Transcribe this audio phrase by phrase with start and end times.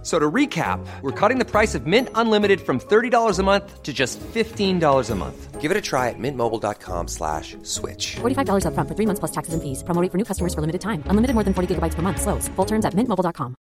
[0.00, 3.82] F- So to recap, we're cutting the price of Mint Unlimited from $30 a month
[3.82, 5.60] to just $15 a month.
[5.60, 8.16] Give it a try at mintmobile.com slash switch.
[8.22, 9.82] $45 upfront for three months plus taxes and fees.
[9.84, 11.02] Promo rate for new customers for limited time.
[11.06, 12.22] Unlimited more than 40 gigabytes per month.
[12.22, 12.48] Slows.
[12.56, 13.54] Full terms at mintmobile.com.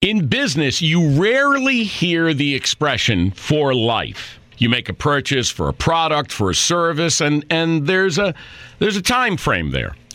[0.00, 4.38] In business, you rarely hear the expression for life.
[4.58, 8.34] You make a purchase for a product, for a service, and, and there's a
[8.80, 9.94] there's a time frame there.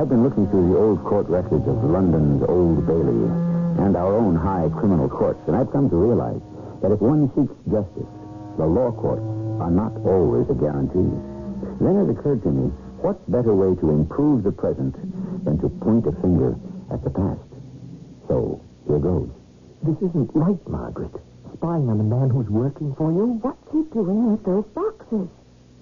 [0.00, 3.28] I've been looking through the old court records of London's Old Bailey
[3.84, 6.40] and our own high criminal courts, and I've come to realize
[6.80, 8.08] that if one seeks justice,
[8.56, 9.20] the law courts
[9.60, 11.04] are not always a guarantee.
[11.84, 12.72] Then it occurred to me,
[13.04, 14.96] what better way to improve the present
[15.44, 16.56] than to point a finger
[16.88, 17.52] at the past?
[18.24, 18.56] So,
[18.88, 19.28] here goes.
[19.84, 21.12] This isn't right, Margaret.
[21.52, 23.36] Spying on the man who's working for you?
[23.44, 25.28] What's he doing with those boxes?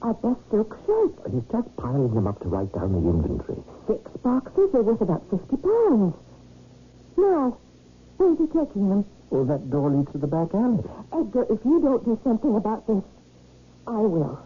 [0.02, 1.18] Our best silk shirts.
[1.32, 3.58] He's just piling them up to write down the inventory.
[3.88, 6.14] Six boxes They're worth about 50 pounds.
[7.16, 7.58] Now,
[8.16, 9.04] where's he taking them?
[9.30, 10.84] Well, that door leads to the back alley.
[11.12, 13.02] Edgar, if you don't do something about this,
[13.86, 14.38] I will.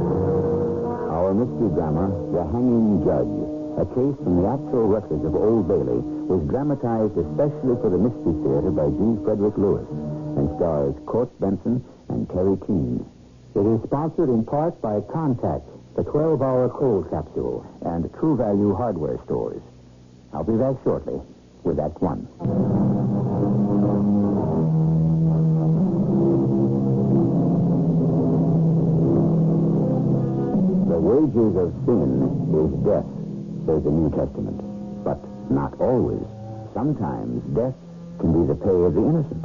[0.00, 3.49] Our mystery drama, The Hanging Judge,
[3.80, 8.36] a case from the actual records of Old Bailey, was dramatized especially for the Mystery
[8.44, 9.00] Theater by G.
[9.24, 9.88] Frederick Lewis
[10.36, 11.80] and stars Court Benson
[12.12, 13.00] and Teri Keane.
[13.56, 15.64] It is sponsored in part by Contac,
[15.96, 19.62] the 12-hour cold capsule, and True Value hardware stores.
[20.32, 21.18] I'll be back shortly
[21.64, 22.28] with Act One.
[30.86, 33.19] The wages of sin is death,
[33.66, 34.60] says a New Testament.
[35.04, 35.18] But
[35.50, 36.22] not always.
[36.74, 37.74] Sometimes death
[38.18, 39.44] can be the pay of the innocent.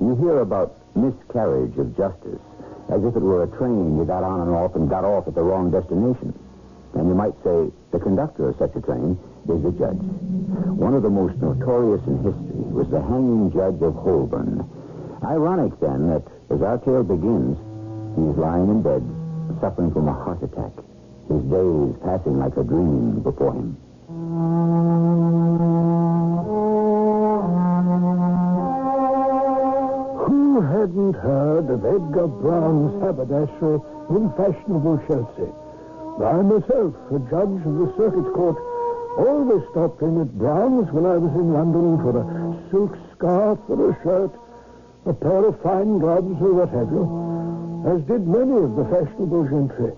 [0.00, 2.40] You hear about miscarriage of justice,
[2.90, 5.34] as if it were a train you got on and off and got off at
[5.34, 6.34] the wrong destination.
[6.94, 10.02] And you might say the conductor of such a train is the judge.
[10.74, 14.66] One of the most notorious in history was the hanging judge of Holborn.
[15.22, 17.58] Ironic, then, that as our tale begins,
[18.16, 19.04] he is lying in bed,
[19.60, 20.72] suffering from a heart attack,
[21.30, 23.78] his days passing like a dream before him.
[30.26, 33.78] Who hadn't heard of Edgar Brown's haberdashery
[34.10, 35.52] in fashionable Chelsea.
[36.20, 38.58] I myself, a judge of the circuit court,
[39.16, 43.90] always stopped in at Brown's when I was in London for a silk scarf or
[43.90, 44.32] a shirt,
[45.06, 47.06] a pair of fine gloves or what have you,
[47.86, 49.94] as did many of the fashionable gentry.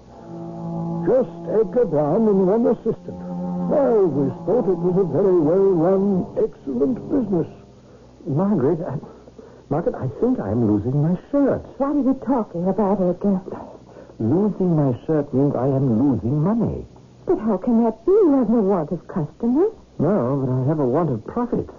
[1.07, 3.19] Just Edgar Brown and one assistant.
[3.75, 7.49] I always thought it was a very well-run, excellent business.
[8.27, 8.99] Margaret, I,
[9.69, 11.67] Margaret, I think I'm losing my shirt.
[11.79, 13.41] What are you talking about, Edgar?
[14.21, 16.87] Losing my shirt means I am losing money.
[17.27, 18.13] But how can that be?
[18.13, 19.73] You have no want of customers.
[19.99, 21.73] No, but I have a want of profits.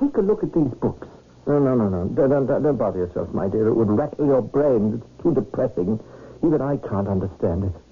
[0.00, 1.06] Take a look at these books.
[1.46, 2.08] No, no, no, no.
[2.08, 3.68] Don't, don't, don't bother yourself, my dear.
[3.68, 5.02] It would rattle your brains.
[5.02, 6.00] It's too depressing.
[6.44, 7.91] Even I can't understand it.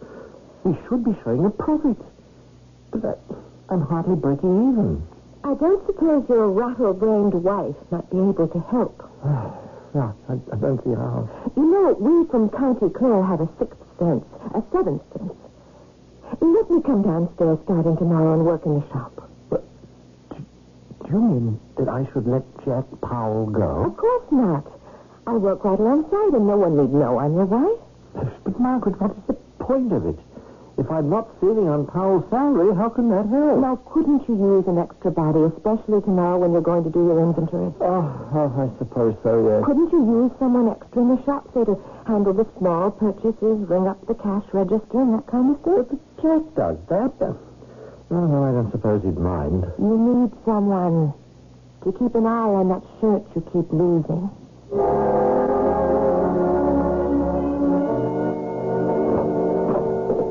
[0.64, 1.96] We should be showing a profit.
[2.90, 5.02] But I, I'm hardly breaking even.
[5.44, 9.10] I don't suppose your rattle-brained wife might be able to help.
[9.92, 11.28] Yeah, I, I don't see how.
[11.56, 14.24] You know, we from County Clare have a sixth sense,
[14.54, 15.34] a seventh sense.
[16.40, 19.28] Let me come downstairs starting tomorrow and work in the shop.
[19.50, 19.64] But
[20.30, 23.86] do you mean that I should let Jack Powell go?
[23.90, 24.64] Of course not.
[25.26, 26.46] I work right alongside him.
[26.46, 27.80] No one need know I'm your wife.
[28.44, 30.18] But, Margaret, what is the point of it?
[30.80, 33.60] If I'm not saving on Powell's salary, how can that help?
[33.60, 37.20] Now, couldn't you use an extra body, especially tomorrow when you're going to do your
[37.20, 37.68] inventory?
[37.84, 39.60] Oh, oh, I suppose so, yes.
[39.60, 41.76] Couldn't you use someone extra in the shop, say, to
[42.08, 45.84] handle the small purchases, ring up the cash register, and that kind of stuff?
[46.24, 47.12] Jack does that.
[48.08, 49.68] Oh, no, I don't suppose he'd mind.
[49.76, 51.12] You need someone
[51.84, 54.32] to keep an eye on that shirt you keep losing.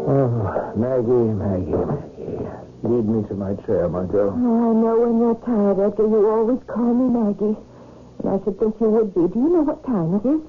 [0.10, 2.42] Oh, Maggie, Maggie, Maggie.
[2.82, 4.34] Lead me to my chair, Margot.
[4.34, 7.54] Oh, I know when you're tired, Edgar, you always call me Maggie.
[8.18, 9.30] And I should think you would be.
[9.30, 10.42] Do you know what time it is?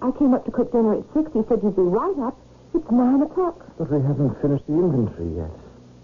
[0.00, 1.28] I came up to cook dinner at six.
[1.36, 2.32] You said you'd be right up.
[2.72, 3.60] It's nine o'clock.
[3.76, 5.52] But we haven't finished the inventory yet.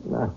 [0.04, 0.28] No,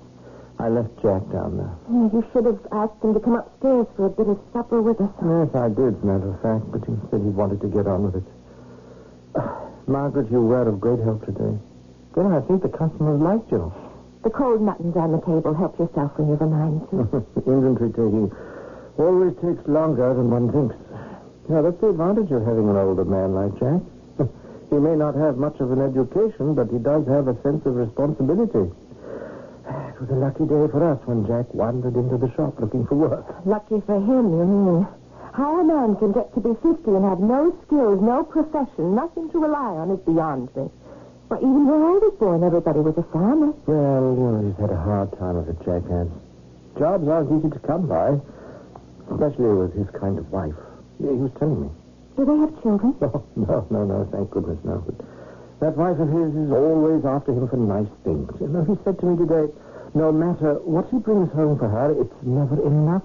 [0.56, 1.76] I left Jack down there.
[1.92, 5.04] Yeah, you should have asked him to come upstairs for a bit of supper with
[5.04, 5.12] us.
[5.20, 8.24] Yes, I did, matter of fact, but he said he wanted to get on with
[8.24, 8.28] it.
[9.88, 11.60] Margaret, you were of great help today.
[12.16, 13.74] Then I think the customers liked you.
[14.24, 15.54] The cold mutton's on the table.
[15.54, 17.26] Help yourself when you've a mind to.
[17.50, 18.32] Inventory taking
[18.98, 20.76] always takes longer than one thinks.
[21.50, 23.82] Yeah, that's the advantage of having an older man like Jack.
[24.70, 27.76] he may not have much of an education, but he does have a sense of
[27.76, 28.70] responsibility.
[29.64, 32.96] It was a lucky day for us when Jack wandered into the shop looking for
[32.96, 33.26] work.
[33.46, 34.88] Lucky for him, you mean.
[35.34, 39.32] How a man can get to be 50 and have no skills, no profession, nothing
[39.32, 40.70] to rely on is beyond me.
[41.34, 43.58] Well, even when I was born, everybody was a farmer.
[43.66, 46.06] Well, you know, he's had a hard time of it, Jack has.
[46.78, 48.22] Jobs aren't easy to come by,
[49.10, 50.54] especially with his kind of wife.
[51.02, 51.70] Yeah, he was telling me.
[52.14, 52.94] Do they have children?
[53.02, 54.86] No, no, no, no, thank goodness, no.
[54.86, 54.94] But
[55.58, 58.30] that wife of his is always after him for nice things.
[58.38, 59.50] You know, he said to me today,
[59.98, 63.02] no matter what he brings home for her, it's never enough.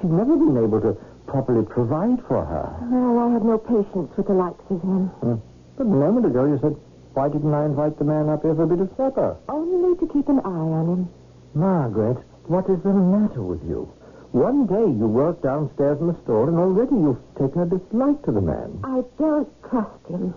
[0.00, 0.96] He's never been able to
[1.28, 2.72] properly provide for her.
[2.88, 5.12] Well, I have no patience with the likes of him.
[5.20, 5.36] Hmm.
[5.76, 6.72] But a moment ago you said,
[7.14, 9.36] why didn't I invite the man up here for a bit of supper?
[9.48, 11.08] Only to keep an eye on him.
[11.54, 13.88] Margaret, what is the matter with you?
[14.32, 18.32] One day you work downstairs in the store, and already you've taken a dislike to
[18.32, 18.82] the man.
[18.82, 20.34] I don't trust him.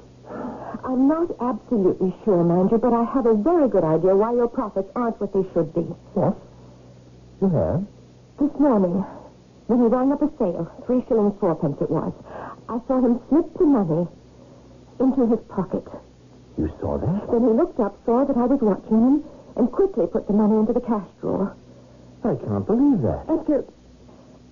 [0.85, 4.47] I'm not absolutely sure, mind you, but I have a very good idea why your
[4.47, 5.81] profits aren't what they should be.
[6.13, 6.37] What?
[7.41, 7.85] You have?
[8.39, 9.01] This morning,
[9.65, 12.13] when he rang up a sale, three shillings fourpence it was,
[12.69, 14.07] I saw him slip the money
[14.99, 15.87] into his pocket.
[16.57, 17.31] You saw that?
[17.31, 19.23] Then he looked up, saw that I was watching him,
[19.55, 21.55] and quickly put the money into the cash drawer.
[22.23, 23.25] I can't believe that.
[23.29, 23.63] Edgar,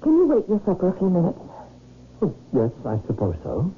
[0.01, 1.39] can you wait your supper a few minutes?
[2.21, 3.73] Oh, yes, I suppose so.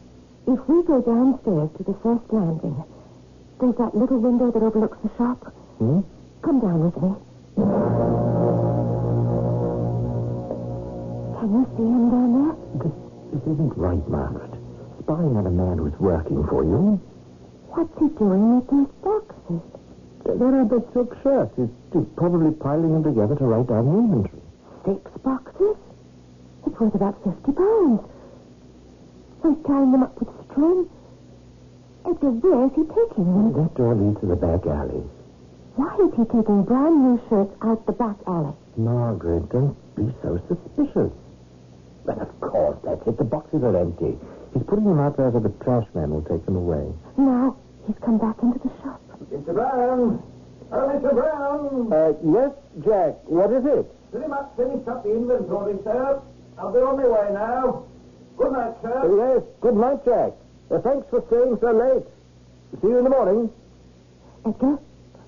[0.46, 2.84] If we go downstairs to the first landing,
[3.60, 5.52] there's that little window that overlooks the shop.
[5.80, 6.02] Hmm?
[6.44, 7.16] Come down with me.
[11.40, 12.56] Can you see him down there?
[12.84, 12.94] This,
[13.34, 14.52] this isn't right, Margaret.
[15.02, 17.00] Spying on a man who's working for you.
[17.70, 19.62] What's he doing with those boxes?
[20.26, 21.54] There are the silk shirts.
[21.56, 24.42] He's, he's probably piling them together to write down the inventory.
[24.86, 25.76] Six boxes?
[26.66, 28.02] It's worth about fifty pounds.
[29.42, 30.90] So he's tying them up with string.
[32.06, 33.54] Edgar, where is he taking them?
[33.54, 35.04] That door leads to the back alley.
[35.76, 38.54] Why is he taking brand new shirts out the back alley?
[38.76, 41.12] Margaret, don't be so suspicious.
[42.04, 43.18] Well, of course, that's it.
[43.18, 44.18] The boxes are empty.
[44.54, 46.92] He's putting them out there so the trash man will take them away.
[47.18, 49.02] Now he's come back into the shop.
[49.32, 49.54] Mr.
[49.54, 50.24] Brown!
[50.72, 51.14] Oh, Mr.
[51.14, 51.94] Brown!
[51.94, 52.52] Uh, yes,
[52.84, 53.16] Jack.
[53.26, 53.86] What is it?
[54.12, 56.22] Pretty much finished up the inventory, sir.
[56.58, 57.84] I'll be on my way now.
[58.38, 59.02] Good night, sir.
[59.18, 60.34] yes, good night, Jack.
[60.72, 62.06] Uh, thanks for staying so late.
[62.82, 63.50] See you in the morning.
[64.46, 64.78] Edgar,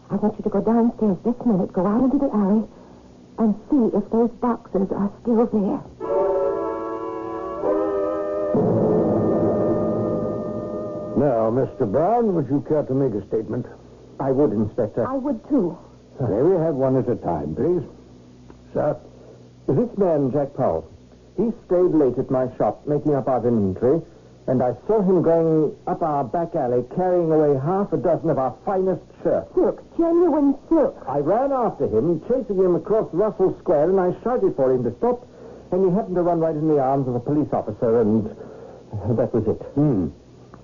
[0.10, 2.68] I want you to go downstairs this minute, go out into the alley,
[3.38, 6.29] and see if those boxes are still there.
[11.20, 11.84] Now, Mr.
[11.84, 13.66] Brown, would you care to make a statement?
[14.22, 15.06] I would, Inspector.
[15.06, 15.78] I would, too.
[16.22, 17.84] May we have one at a time, please?
[18.74, 18.96] Sir?
[19.68, 20.90] This man, Jack Powell,
[21.36, 24.00] he stayed late at my shop making up our inventory,
[24.48, 28.40] and I saw him going up our back alley carrying away half a dozen of
[28.40, 29.52] our finest shirts.
[29.54, 31.04] Silk, genuine silk.
[31.06, 34.96] I ran after him, chasing him across Russell Square, and I shouted for him to
[35.00, 35.28] stop,
[35.74, 38.24] and he happened to run right in the arms of a police officer, and
[39.18, 39.62] that was it.
[39.76, 40.08] Hmm.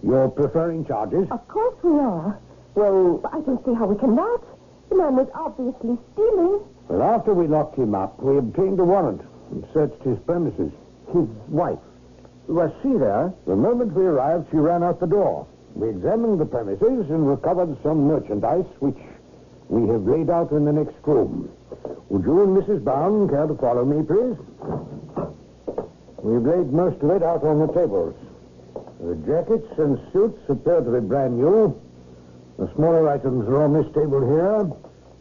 [0.05, 1.27] You're preferring charges?
[1.31, 2.38] Of course we are.
[2.75, 4.43] Well, But I don't see how we can not.
[4.89, 6.59] The man was obviously stealing.
[6.88, 9.21] Well, after we locked him up, we obtained a warrant
[9.51, 10.71] and searched his premises.
[11.13, 11.79] his wife.
[12.47, 13.33] Was she there?
[13.47, 15.47] The moment we arrived, she ran out the door.
[15.74, 18.97] We examined the premises and recovered some merchandise, which
[19.69, 21.50] we have laid out in the next room.
[22.09, 22.83] Would you and Mrs.
[22.83, 24.38] Brown care to follow me, please?
[26.21, 28.15] We've laid most of it out on the tables.
[28.99, 31.79] The jackets and suits appear to be brand new.
[32.57, 34.71] The smaller items are on this table here.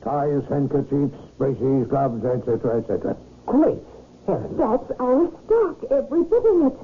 [0.05, 3.17] Ties, handkerchiefs, braces, gloves, etc., etc.
[3.47, 3.79] Great.
[4.27, 4.49] Harry.
[4.57, 6.79] That's our stock, every bit of it.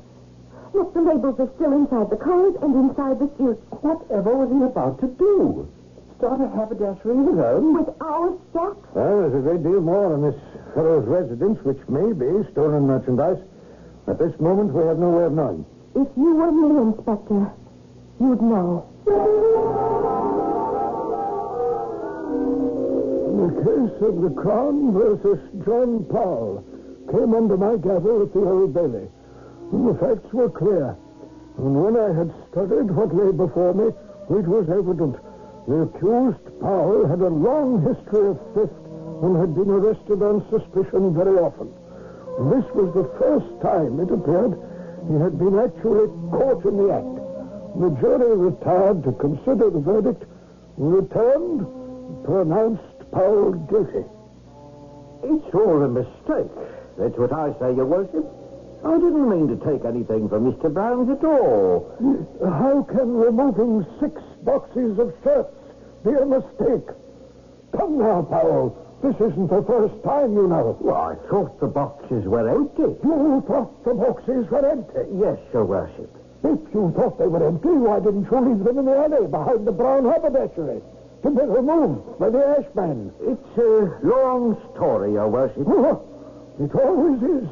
[0.75, 3.63] Look, the labels are still inside the collars and inside the suits.
[3.83, 5.69] Whatever was he about to do?
[6.19, 7.75] Start a haberdashery of his own?
[7.79, 8.77] With our stock?
[8.95, 10.41] Well, there's a great deal more in this
[10.75, 13.39] fellow's residence, which may be stolen merchandise.
[14.07, 15.65] At this moment, we have no way of knowing.
[15.93, 17.53] If you were me, Inspector,
[18.21, 18.87] you'd know.
[23.41, 26.65] The case of the Crown versus John Powell
[27.11, 29.09] came under my gavel at the Old Bailey.
[29.73, 30.97] The facts were clear.
[31.59, 33.87] And when I had studied what lay before me,
[34.31, 35.17] it was evident.
[35.67, 38.73] The accused Powell had a long history of theft
[39.23, 41.69] and had been arrested on suspicion very often.
[42.49, 44.57] This was the first time, it appeared,
[45.09, 47.17] he had been actually caught in the act.
[47.79, 50.25] The jury retired to consider the verdict,
[50.77, 51.67] returned,
[52.25, 54.05] pronounced Powell guilty.
[55.23, 56.51] It's all a mistake.
[56.99, 58.27] That's what I say, Your Worship.
[58.85, 60.73] I didn't mean to take anything from Mr.
[60.73, 61.93] Brown's at all.
[62.43, 65.55] How can removing six boxes of shirts
[66.03, 66.89] be a mistake?
[67.77, 68.90] Come now, Powell.
[69.03, 70.77] This isn't the first time, you know.
[70.81, 72.83] Well, I thought the boxes were empty.
[73.03, 75.09] You thought the boxes were empty.
[75.17, 76.11] Yes, Your Worship.
[76.45, 79.67] If you thought they were empty, why didn't you leave them in the alley behind
[79.67, 80.83] the brown haberdashery?
[81.23, 83.13] To be removed by the ashman.
[83.21, 85.67] It's a long story, Your Worship.
[86.61, 87.49] It always is.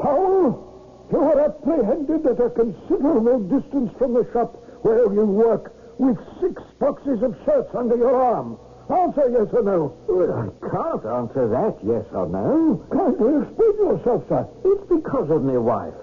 [0.00, 6.16] Powell, you were apprehended at a considerable distance from the shop where you work with
[6.40, 8.58] six boxes of shirts under your arm.
[8.90, 9.94] Answer yes or no.
[10.08, 12.84] Well, I can't answer that, yes or no.
[12.90, 14.48] Kindly explain yourself, sir.
[14.64, 15.94] It's because of my wife.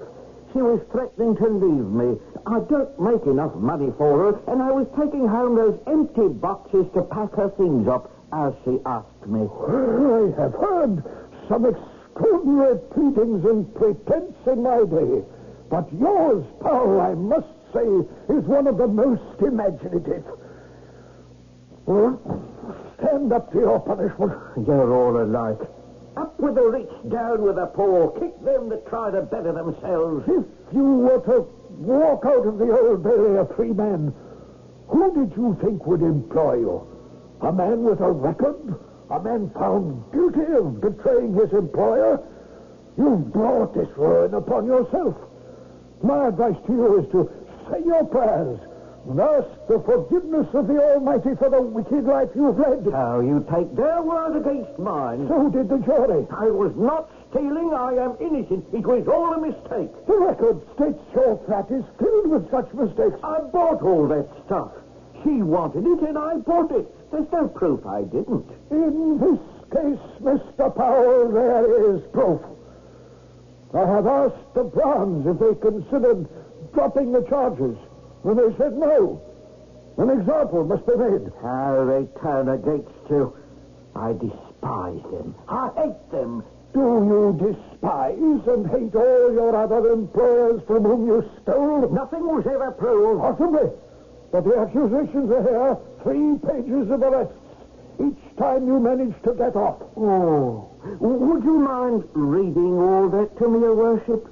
[0.54, 2.18] She was threatening to leave me.
[2.48, 6.88] I don't make enough money for her, and I was taking home those empty boxes
[6.94, 9.44] to pack her things up as she asked me.
[9.44, 11.04] I have heard
[11.50, 15.24] some extraordinary pleadings and pretense in my day.
[15.70, 17.86] But yours, Powell, I must say,
[18.34, 20.24] is one of the most imaginative.
[21.86, 22.20] Well,
[23.18, 24.32] stand up to your punishment.
[24.68, 25.60] You're all alike.
[26.18, 28.12] Up with the rich, down with the poor.
[28.20, 30.24] Kick them that try to better themselves.
[30.28, 31.42] If you were to
[31.82, 34.14] walk out of the old Bailey a free man,
[34.88, 36.88] who did you think would employ you?
[37.42, 38.76] A man with a record?
[39.10, 42.20] A man found guilty of betraying his employer?
[42.98, 45.16] You've brought this ruin upon yourself.
[46.04, 47.32] My advice to you is to
[47.70, 48.60] say your prayers
[49.10, 52.86] and ask the forgiveness of the Almighty for the wicked life you've led.
[52.92, 55.28] How you take their word against mine.
[55.30, 56.28] So did the jury.
[56.30, 57.74] I was not stealing.
[57.74, 58.68] I am innocent.
[58.74, 59.92] It was all a mistake.
[60.08, 63.16] The record states your flat is filled with such mistakes.
[63.24, 64.72] I bought all that stuff.
[65.24, 66.86] She wanted it, and I bought it.
[67.12, 68.52] There's no proof I didn't.
[68.72, 69.40] In this
[69.72, 70.76] case, Mr.
[70.76, 72.42] Powell, there is proof.
[73.74, 76.28] I have asked the Browns if they considered
[76.74, 77.78] dropping the charges,
[78.24, 79.22] and they said no.
[79.98, 81.32] An example must be made.
[81.42, 83.36] How they turn against you.
[83.96, 85.36] I despise them.
[85.48, 86.44] I hate them.
[86.74, 91.90] Do you despise and hate all your other employers from whom you stole?
[91.90, 93.22] Nothing was ever proved.
[93.22, 93.72] Possibly.
[94.32, 95.78] But the accusations are here.
[96.04, 97.34] Three pages of arrests.
[98.00, 99.82] Each time you managed to get off.
[99.98, 100.70] Oh,
[101.00, 104.28] would you mind reading all that to me, Your Worship?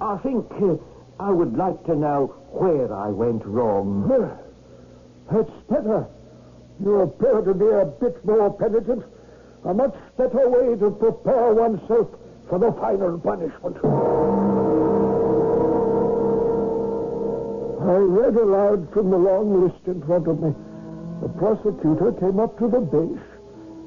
[0.00, 0.76] I think uh,
[1.20, 4.08] I would like to know where I went wrong.
[5.30, 6.06] That's better.
[6.82, 9.04] You appear to be a bit more penitent.
[9.66, 12.08] A much better way to prepare oneself
[12.48, 13.76] for the final punishment.
[17.84, 20.54] I read aloud from the long list in front of me.
[21.20, 23.20] The prosecutor came up to the bench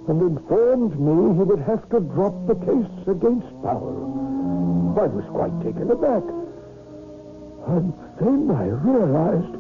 [0.08, 4.94] and informed me he would have to drop the case against Powell.
[5.02, 6.43] I was quite taken aback.
[7.67, 9.55] And then I realized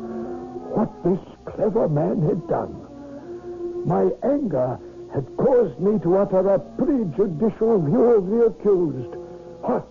[0.75, 2.75] what this clever man had done.
[3.85, 4.79] My anger
[5.13, 9.15] had caused me to utter a prejudicial view of the accused.
[9.63, 9.81] I,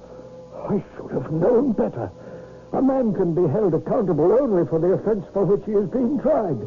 [0.68, 2.10] I should have known better.
[2.72, 6.18] A man can be held accountable only for the offense for which he is being
[6.20, 6.58] tried.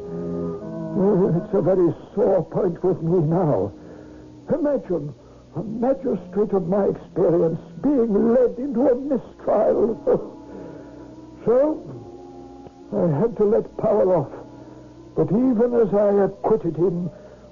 [0.97, 3.71] Oh, it's a very sore point with me now.
[4.53, 5.13] Imagine
[5.55, 10.31] a magistrate of my experience being led into a mistrial.
[11.45, 11.77] So,
[12.91, 14.33] I had to let Powell off.
[15.15, 17.09] But even as I acquitted him,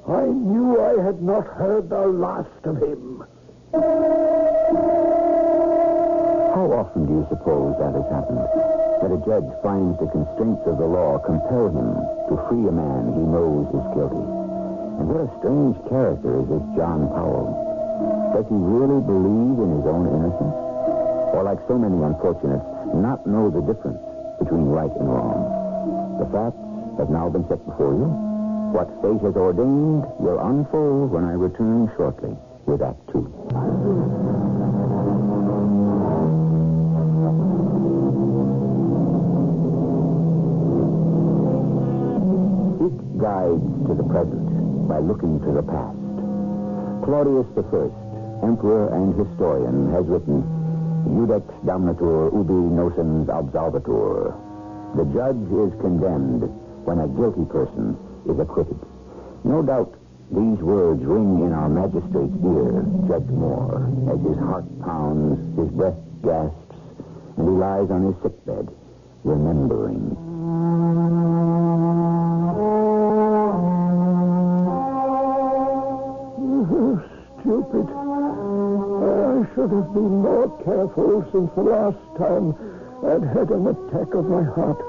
[0.07, 3.23] I knew I had not heard the last of him.
[6.57, 8.41] How often do you suppose that has happened?
[8.99, 11.93] That a judge finds the constraints of the law compel him
[12.29, 14.25] to free a man he knows is guilty.
[14.97, 17.53] And what a strange character is this John Powell.
[18.33, 20.57] Does he really believe in his own innocence?
[21.37, 24.01] Or, like so many unfortunates, not know the difference
[24.39, 26.17] between right and wrong?
[26.19, 26.61] The facts
[26.99, 28.07] have now been set before you.
[28.73, 32.35] What fate has ordained will unfold when I return shortly
[32.65, 33.29] with Act Two.
[42.79, 45.97] Seek guides to the present by looking to the past.
[47.05, 47.89] Claudius I,
[48.45, 50.41] emperor and historian, has written,
[51.05, 54.33] Judex damnatur ubi nocens absolvatur.
[54.95, 56.43] The judge is condemned
[56.85, 57.97] when a guilty person
[58.29, 58.79] is acquitted.
[59.43, 59.93] No doubt
[60.31, 65.97] these words ring in our magistrate's ear, Judge Moore, as his heart pounds, his breath
[66.23, 66.75] gasps,
[67.37, 68.69] and he lies on his sickbed,
[69.23, 70.15] remembering.
[77.43, 77.87] Stupid.
[79.03, 80.22] I should have been
[80.63, 82.53] careful since the last time
[83.03, 84.79] I'd had an attack of my heart.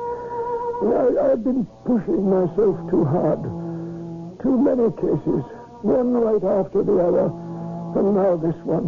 [0.85, 3.42] I, I've been pushing myself too hard.
[4.42, 5.42] Too many cases,
[5.83, 7.33] one right after the other,
[7.96, 8.87] and now this one.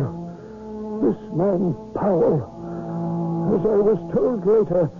[1.00, 2.44] This man, Powell.
[3.54, 4.90] As I was told later,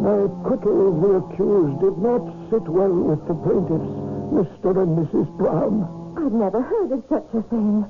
[0.00, 3.94] my acquittal of the accused did not sit well with the plaintiffs,
[4.32, 4.82] Mr.
[4.82, 5.28] and Mrs.
[5.36, 5.84] Brown.
[6.16, 7.86] I've never heard of such a thing.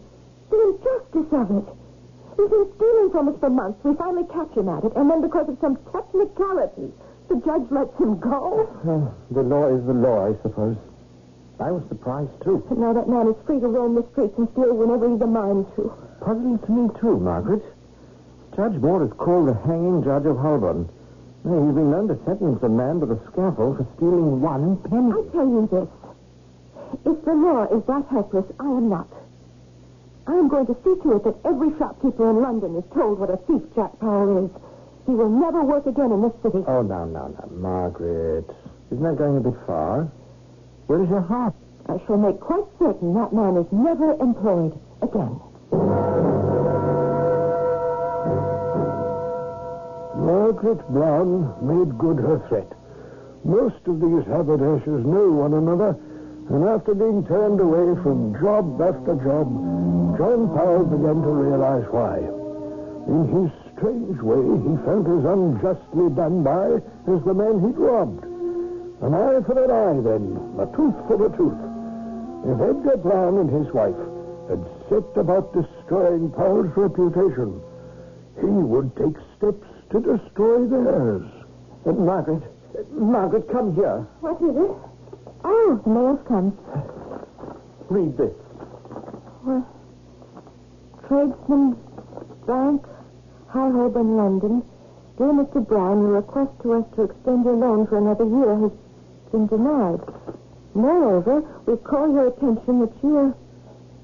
[0.50, 1.79] The injustice of it.
[2.40, 3.84] He's been stealing from us for months.
[3.84, 6.88] We finally catch him at it, and then because of some technicality,
[7.28, 8.64] the judge lets him go.
[9.30, 10.78] the law is the law, I suppose.
[11.60, 12.64] I was surprised, too.
[12.66, 15.26] But now that man is free to roam the streets and steal whenever he's a
[15.26, 15.92] mind to.
[16.24, 17.62] Puzzling to me, too, Margaret.
[18.56, 20.88] Judge Moore is called the hanging judge of Holborn.
[21.44, 25.12] He's been known to sentence a man to the scaffold for stealing one penny.
[25.12, 25.88] I tell you this.
[27.04, 29.08] If the law is that helpless, I am not.
[30.30, 33.30] I am going to see to it that every shopkeeper in London is told what
[33.30, 34.50] a thief Jack Powell is.
[35.06, 36.62] He will never work again in this city.
[36.68, 38.46] Oh, no, no, now, Margaret.
[38.92, 40.04] Isn't that going a bit far?
[40.86, 41.54] Where is your heart?
[41.88, 45.40] I shall make quite certain that man is never employed again.
[50.14, 52.70] Margaret Brown made good her threat.
[53.42, 55.98] Most of these haberdashers know one another,
[56.50, 59.46] and after being turned away from job after job,
[60.18, 62.18] John Powell began to realize why.
[63.06, 68.24] In his strange way, he felt as unjustly done by as the man he'd robbed.
[69.00, 71.60] An eye for an eye, then, a tooth for a tooth.
[72.44, 73.96] If Edgar Brown and his wife
[74.50, 74.60] had
[74.90, 77.62] set about destroying Powell's reputation,
[78.40, 81.22] he would take steps to destroy theirs.
[81.86, 82.42] Uh, Margaret.
[82.76, 84.06] uh, Margaret, come here.
[84.20, 84.89] What is it?
[85.44, 86.56] Oh, the mail's come.
[87.88, 88.34] Read this.
[89.44, 89.66] Well,
[91.08, 91.76] Tradesman
[92.46, 92.84] Bank,
[93.48, 94.62] High Holborn, London.
[95.16, 95.66] Dear Mr.
[95.66, 98.72] Brown, your request to us to extend your loan for another year has
[99.32, 100.00] been denied.
[100.74, 103.34] Moreover, we call your attention that you are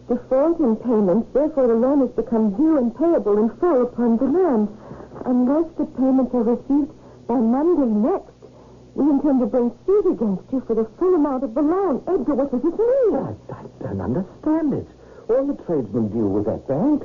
[0.08, 4.68] default in payments, therefore the loan has become due and payable in full upon demand.
[5.24, 6.92] Unless the payments are received
[7.26, 8.35] by Monday next,
[8.96, 12.02] we intend to bring suit against you for the full amount of the loan.
[12.08, 13.12] Edgar, what does it mean?
[13.12, 14.88] I, I don't understand it.
[15.28, 17.04] All the tradesmen deal with that bank.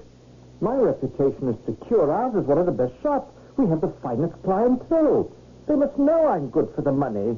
[0.61, 2.09] My reputation is secure.
[2.09, 3.27] Ours is one of the best shops.
[3.57, 5.35] We have the finest clientele.
[5.67, 7.37] They must know I'm good for the money.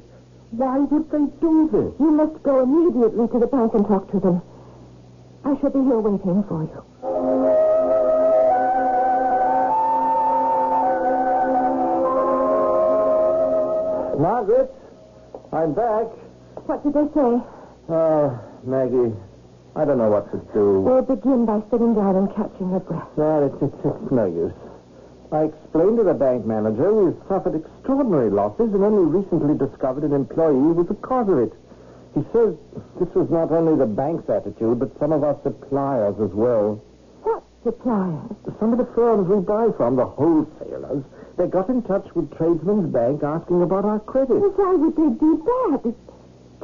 [0.51, 1.93] Why would they do this?
[1.99, 4.41] You must go immediately to the bank and talk to them.
[5.45, 6.92] I shall be here waiting for you.
[14.23, 14.71] Margaret,
[15.51, 16.07] I'm back.
[16.63, 17.43] What did they say?
[17.91, 19.11] Oh, Maggie,
[19.75, 20.79] I don't know what to do.
[20.87, 23.03] They'll begin by sitting down and catching their breath.
[23.17, 24.55] No, it's, it's, it's no use.
[25.35, 30.13] I explained to the bank manager we've suffered extraordinary losses and only recently discovered an
[30.13, 31.51] employee was the cause of it.
[32.15, 32.55] He says
[33.03, 36.79] this was not only the bank's attitude, but some of our suppliers as well.
[37.27, 38.31] What suppliers?
[38.57, 41.03] Some of the firms we buy from, the wholesalers,
[41.37, 44.37] they got in touch with Tradesman's Bank asking about our credit.
[44.37, 45.95] Well, why would they do that?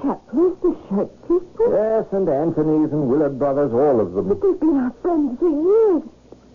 [0.02, 1.74] Taplers, the shirt people.
[1.74, 4.30] Yes, and Anthony's and Willard Brothers, all of them.
[4.30, 6.04] But they've been our friends for years.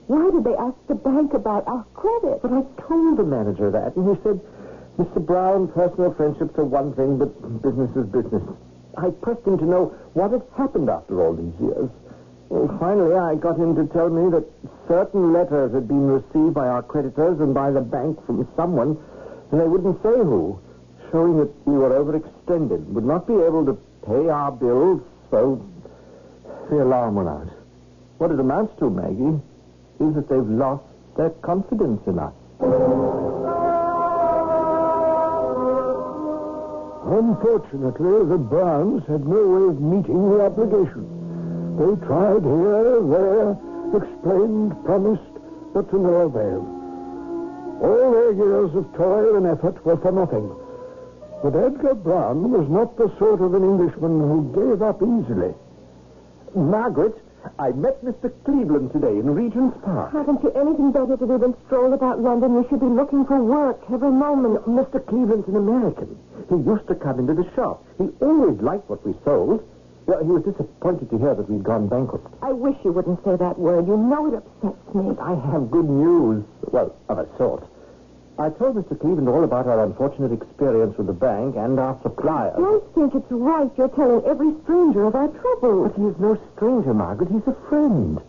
[0.07, 2.42] Why did they ask the bank about our credit?
[2.42, 4.40] But I told the manager that, and he said,
[4.98, 5.24] Mr.
[5.24, 8.42] Brown, personal friendships are one thing, but business is business.
[8.96, 11.90] I pressed him to know what had happened after all these years.
[12.54, 14.46] Well, finally, I got him to tell me that
[14.86, 18.96] certain letters had been received by our creditors and by the bank from someone,
[19.50, 20.60] and they wouldn't say who,
[21.10, 23.74] showing that we were overextended, would not be able to
[24.06, 25.66] pay our bills, so
[26.70, 27.48] the alarm went out.
[28.18, 29.42] What it amounts to, Maggie,
[29.98, 30.84] is that they've lost
[31.16, 32.34] their confidence in us.
[37.04, 41.23] Unfortunately, the Browns had no way of meeting the obligation.
[41.74, 43.58] They tried here, there,
[43.98, 45.34] explained, promised,
[45.72, 46.62] but to no avail.
[47.82, 50.54] All their years of toil and effort were for nothing.
[51.42, 55.52] But Edgar Brown was not the sort of an Englishman who gave up easily.
[56.54, 57.20] Margaret,
[57.58, 58.32] I met Mr.
[58.44, 60.12] Cleveland today in Regent's Park.
[60.12, 62.54] Haven't you anything better to do than stroll about London?
[62.54, 64.64] You should be looking for work every moment.
[64.66, 65.04] Mr.
[65.04, 66.16] Cleveland's an American.
[66.48, 67.84] He used to come into the shop.
[67.98, 69.62] He always liked what we sold.
[70.06, 72.26] Well, he was disappointed to hear that we'd gone bankrupt.
[72.42, 73.86] I wish you wouldn't say that word.
[73.86, 75.16] You know it upsets me.
[75.20, 76.44] I have good news.
[76.72, 77.64] Well, of a sort.
[78.38, 78.98] I told Mr.
[79.00, 82.56] Cleveland all about our unfortunate experience with the bank and our suppliers.
[82.58, 85.88] I think it's right you're telling every stranger of our trouble.
[85.88, 87.30] But he is no stranger, Margaret.
[87.30, 88.20] He's a friend.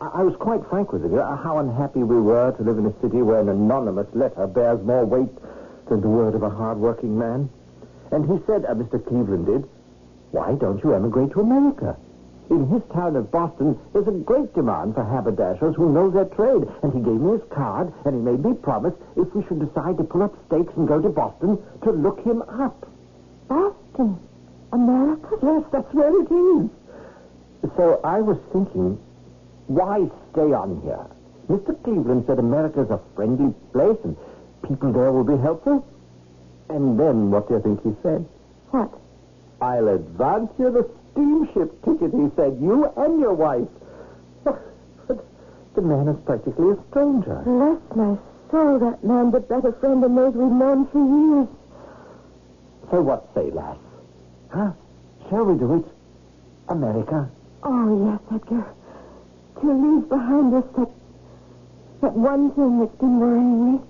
[0.00, 1.16] I, I was quite frank with him.
[1.18, 4.82] uh, How unhappy we were to live in a city where an anonymous letter bears
[4.84, 5.30] more weight
[5.88, 7.48] than the word of a hard-working man.
[8.10, 9.04] And he said, uh, Mr.
[9.06, 9.68] Cleveland did,
[10.34, 11.96] why don't you emigrate to America?
[12.50, 16.66] In his town of Boston, there's a great demand for haberdashers who know their trade.
[16.82, 19.96] And he gave me his card, and he made me promise if we should decide
[19.98, 22.84] to pull up stakes and go to Boston to look him up.
[23.46, 24.18] Boston,
[24.72, 25.38] America?
[25.40, 26.68] Yes, that's where it is.
[27.76, 28.98] So I was thinking,
[29.68, 31.06] why stay on here?
[31.48, 31.80] Mr.
[31.84, 34.16] Cleveland said America's a friendly place and
[34.66, 35.86] people there will be helpful.
[36.68, 38.26] And then what do you think he said?
[38.70, 38.90] What?
[39.64, 42.58] I'll advance you the steamship ticket, he said.
[42.60, 43.66] You and your wife.
[44.44, 44.58] Oh,
[45.08, 45.24] but
[45.74, 47.40] the man is practically a stranger.
[47.46, 48.18] Bless my
[48.50, 51.48] soul, that man's a better friend than those we've known for years.
[52.90, 53.78] So what say, lass?
[54.52, 54.72] Huh?
[55.30, 55.86] Shall we do it?
[56.68, 57.30] America?
[57.62, 58.66] Oh, yes, Edgar.
[59.62, 60.90] To leave behind us that,
[62.02, 63.80] that one thing that's been worrying me.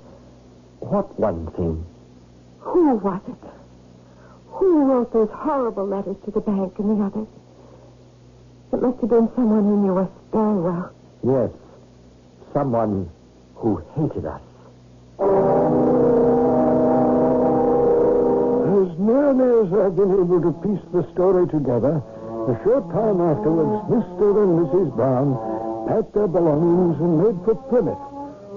[0.78, 1.84] What one thing?
[2.60, 3.63] Who was it?
[4.54, 7.26] Who wrote those horrible letters to the bank and the others?
[8.72, 10.90] It must have been someone who knew us very well.
[11.22, 11.50] Yes.
[12.52, 13.08] Someone
[13.56, 14.40] who hated us.
[18.74, 22.02] As nearly as I've been able to piece the story together,
[22.46, 24.42] a short time afterwards, Mr.
[24.42, 24.94] and Mrs.
[24.94, 25.36] Brown
[25.88, 27.98] packed their belongings and made for Plymouth,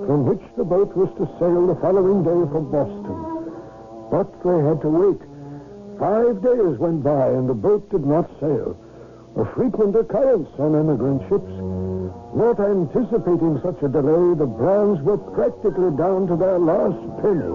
[0.05, 3.17] from which the boat was to sail the following day for Boston.
[4.12, 5.26] But they had to wait.
[5.99, 8.77] Five days went by and the boat did not sail,
[9.36, 11.49] a frequent occurrence on emigrant ships.
[12.38, 17.49] Not anticipating such a delay, the Browns were practically down to their last penny.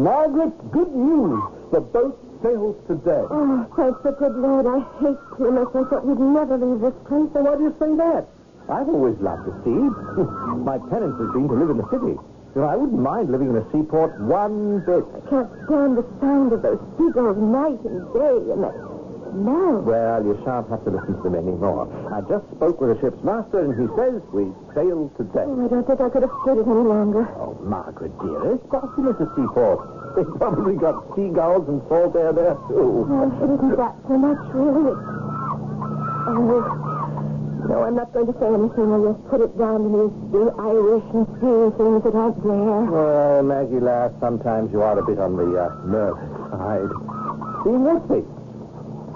[0.00, 1.42] Margaret, good news.
[1.72, 3.24] The boat sails today.
[3.28, 4.66] Oh, thank the good Lord.
[4.66, 5.76] I hate Plymouth.
[5.76, 7.28] I thought we'd never leave this place.
[7.32, 8.28] So why do you say that?
[8.68, 9.82] I've always loved the sea.
[10.64, 12.16] My parents has been to live in the city.
[12.56, 15.04] You know, I wouldn't mind living in a seaport one bit.
[15.12, 18.72] I can't stand the sound of those seagulls night and day and that
[19.28, 19.84] smell.
[19.84, 21.84] Well, you shan't have to listen to them anymore.
[22.08, 25.44] I just spoke with the ship's master, and he says we sail today.
[25.44, 27.28] Oh, I don't think I could have stood it any longer.
[27.36, 29.84] Oh, Margaret, dearest, Boston is a seaport.
[30.16, 33.04] They've probably got seagulls and salt air there, too.
[33.04, 34.96] Oh, it isn't that so much, really.
[34.96, 35.04] It's...
[36.24, 36.95] Oh,
[37.64, 38.92] No, I'm not going to say anything.
[38.92, 42.80] I'll just put it down to me being Irish and seeing things that aren't there.
[42.84, 46.92] Well, Maggie lass, sometimes you are a bit on the uh, nervous side.
[47.64, 48.20] Being with me.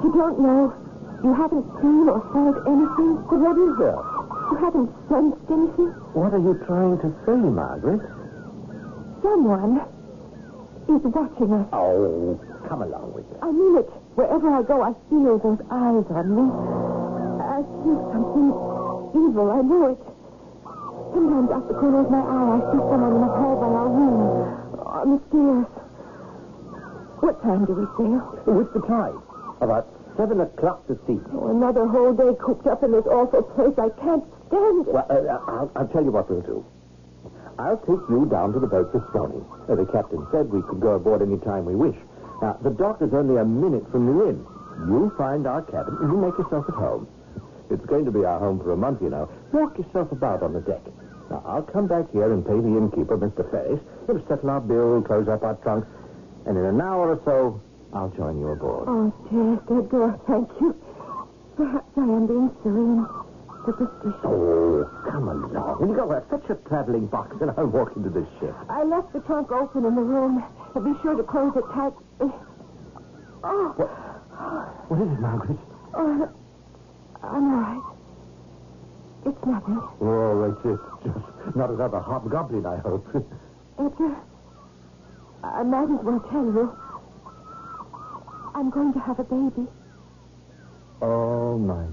[0.02, 0.72] You don't know.
[1.22, 3.20] You haven't seen or felt anything.
[3.28, 4.00] But what is there?
[4.50, 5.92] You haven't sensed anything.
[6.16, 8.00] What are you trying to say, Margaret?
[9.22, 9.84] Someone
[10.88, 11.68] is watching us.
[11.72, 13.38] Oh, come along with you.
[13.42, 13.88] I mean it.
[14.16, 17.09] Wherever I go, I feel those eyes on me.
[17.80, 18.48] See something
[19.16, 19.46] evil.
[19.50, 20.00] I know it.
[21.14, 23.88] Sometimes out the corner of my eye, I see someone in the hall by our
[23.88, 24.20] room,
[24.84, 25.66] on the stairs.
[27.20, 28.20] What time do we sail?
[28.46, 29.16] What's the tide.
[29.60, 31.24] About seven o'clock this evening.
[31.32, 33.76] Oh, another whole day cooped up in this awful place.
[33.76, 34.92] I can't stand it.
[34.92, 36.64] Well, uh, I'll, I'll tell you what we'll do.
[37.58, 39.44] I'll take you down to the boat this morning.
[39.68, 41.96] Uh, the captain said we could go aboard any time we wish.
[42.40, 44.46] Now, the dock is only a minute from the inn.
[44.88, 47.06] You find our cabin and you make yourself at home.
[47.70, 49.30] It's going to be our home for a month, you know.
[49.52, 50.82] Walk yourself about on the deck.
[51.30, 53.48] Now, I'll come back here and pay the innkeeper, Mr.
[53.50, 53.80] Ferris.
[54.06, 55.86] He'll settle our bill, close up our trunk,
[56.46, 57.60] and in an hour or so,
[57.94, 58.88] I'll join you aboard.
[58.88, 60.74] Oh, dear, dear, Edgar, thank you.
[61.56, 63.06] Perhaps I am being silly and
[63.64, 64.20] superstitious.
[64.24, 65.78] Oh, come along.
[65.80, 68.54] Will You got Fetch a traveling box, and I'll walk into this ship.
[68.68, 70.42] I left the trunk open in the room.
[70.74, 71.92] Be sure to close it tight.
[73.42, 73.72] Oh.
[73.76, 73.88] What,
[74.90, 75.58] what is it, Margaret?
[75.94, 76.28] Oh,
[77.22, 77.82] I'm all right.
[79.26, 79.80] It's nothing.
[80.00, 83.06] Oh, it's, it's just not another hobgoblin, I hope.
[83.78, 84.16] Edgar,
[85.44, 86.76] I might as well tell you.
[88.54, 89.68] I'm going to have a baby.
[91.02, 91.86] Oh, my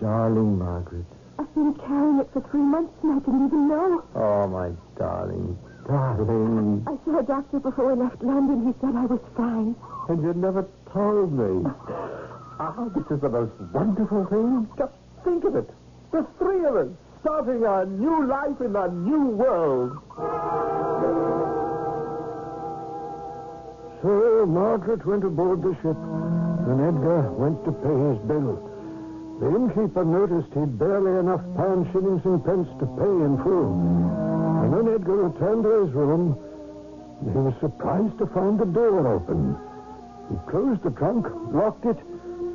[0.00, 1.06] darling Margaret.
[1.38, 4.04] I've been carrying it for three months and I didn't even know.
[4.14, 6.84] Oh, my darling, darling.
[6.86, 8.66] I saw a doctor before we left London.
[8.66, 9.74] He said I was fine.
[10.08, 11.70] And you never told me.
[12.60, 14.68] Ah, this is the most wonderful thing.
[14.78, 14.92] Just
[15.24, 15.68] think of it.
[16.12, 16.88] The three of us
[17.20, 19.98] starting a new life in a new world.
[24.02, 28.60] So Margaret went aboard the ship, and Edgar went to pay his bill.
[29.40, 33.72] The innkeeper noticed he'd barely enough pounds, shillings, and pence to pay in full.
[34.62, 36.38] And when Edgar returned to his room,
[37.24, 39.56] he was surprised to find the door open.
[40.30, 41.98] He closed the trunk, locked it,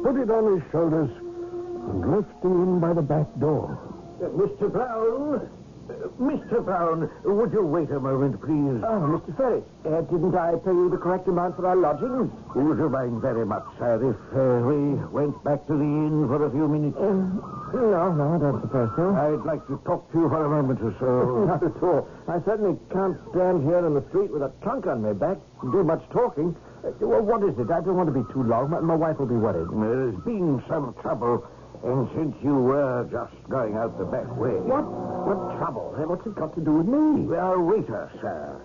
[0.03, 3.77] put it on his shoulders, and left the inn by the back door.
[4.21, 4.71] Uh, Mr.
[4.71, 5.49] Brown?
[5.89, 6.63] Uh, Mr.
[6.63, 8.77] Brown, would you wait a moment, please?
[8.85, 9.35] Oh, Mr.
[9.35, 12.29] Ferris, uh, didn't I pay you the correct amount for our lodgings?
[12.53, 16.45] Would you mind very much, sir, if uh, we went back to the inn for
[16.45, 16.97] a few minutes?
[16.99, 19.15] no, no, I don't suppose so.
[19.17, 21.45] I'd like to talk to you for a moment or so.
[21.49, 22.07] Not at all.
[22.27, 25.71] I certainly can't stand here in the street with a trunk on my back and
[25.71, 26.55] do much talking.
[26.83, 27.71] Well, what is it?
[27.71, 28.69] I don't want to be too long.
[28.69, 29.67] My, my wife will be worried.
[29.67, 31.43] There's been some trouble,
[31.83, 34.55] and since you were just going out the back way...
[34.63, 34.87] What?
[34.87, 35.93] What trouble?
[35.97, 37.35] Hey, What's it got to do with me?
[37.35, 38.61] Our waiter, sir.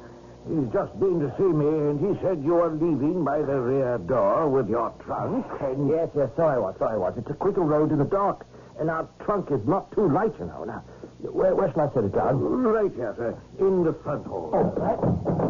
[0.46, 3.98] He's just been to see me, and he said you were leaving by the rear
[3.98, 5.88] door with your trunk, and...
[5.88, 7.14] Yes, yes, so I was, so I was.
[7.16, 8.46] It's a quicker road to the dock,
[8.78, 10.62] and our trunk is not too light, you know.
[10.64, 10.84] Now,
[11.18, 12.38] where, where shall I set it down?
[12.38, 14.50] Right here, sir, in the front hall.
[14.52, 15.43] Oh, right.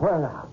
[0.00, 0.48] Well, now,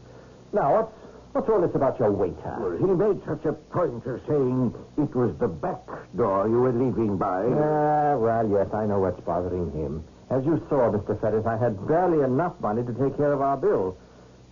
[0.53, 0.93] now, what's,
[1.33, 2.55] what's all this about your waiter?
[2.59, 6.73] Well, he made such a point of saying it was the back door you were
[6.73, 7.45] leaving by.
[7.45, 10.03] Ah, well, yes, I know what's bothering him.
[10.29, 11.19] As you saw, Mr.
[11.21, 13.95] Ferris, I had barely enough money to take care of our bill.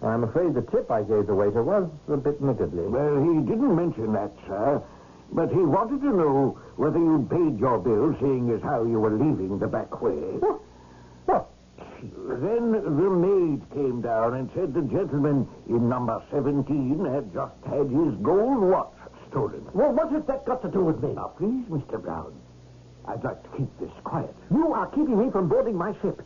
[0.03, 2.83] I'm afraid the tip I gave the waiter was a bit niggardly.
[2.85, 4.83] Well, he didn't mention that, sir.
[5.31, 9.11] But he wanted to know whether you'd paid your bill, seeing as how you were
[9.17, 10.37] leaving the back way.
[12.11, 17.87] Then the maid came down and said the gentleman in number 17 had just had
[17.87, 18.91] his gold watch
[19.29, 19.65] stolen.
[19.73, 21.13] Well, what has that got to do with me?
[21.13, 22.01] Now, please, Mr.
[22.01, 22.33] Brown,
[23.07, 24.35] I'd like to keep this quiet.
[24.51, 26.21] You are keeping me from boarding my ship.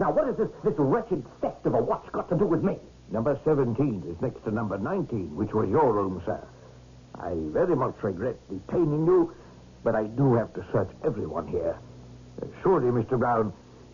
[0.00, 2.78] Now, what has this, this wretched theft of a watch got to do with me?
[3.12, 6.42] Number 17 is next to number 19, which was your room, sir.
[7.16, 9.32] I very much regret detaining you,
[9.84, 11.76] but I do have to search everyone here.
[12.62, 13.18] Surely, Mr.
[13.18, 13.52] Brown,